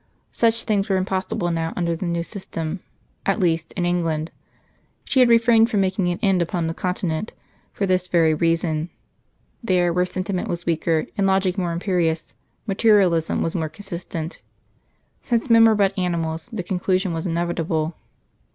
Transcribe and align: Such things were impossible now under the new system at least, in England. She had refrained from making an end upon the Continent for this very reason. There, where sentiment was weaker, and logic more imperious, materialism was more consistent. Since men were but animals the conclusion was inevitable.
Such 0.31 0.63
things 0.63 0.89
were 0.89 0.97
impossible 0.97 1.51
now 1.51 1.73
under 1.75 1.95
the 1.95 2.07
new 2.07 2.23
system 2.23 2.79
at 3.27 3.39
least, 3.39 3.71
in 3.73 3.85
England. 3.85 4.31
She 5.05 5.19
had 5.19 5.29
refrained 5.29 5.69
from 5.69 5.81
making 5.81 6.07
an 6.07 6.17
end 6.23 6.41
upon 6.41 6.65
the 6.65 6.73
Continent 6.73 7.33
for 7.71 7.85
this 7.85 8.07
very 8.07 8.33
reason. 8.33 8.89
There, 9.63 9.93
where 9.93 10.07
sentiment 10.07 10.47
was 10.47 10.65
weaker, 10.65 11.05
and 11.19 11.27
logic 11.27 11.55
more 11.55 11.71
imperious, 11.71 12.33
materialism 12.65 13.43
was 13.43 13.53
more 13.53 13.69
consistent. 13.69 14.39
Since 15.21 15.51
men 15.51 15.65
were 15.65 15.75
but 15.75 15.95
animals 15.99 16.49
the 16.51 16.63
conclusion 16.63 17.13
was 17.13 17.27
inevitable. 17.27 17.93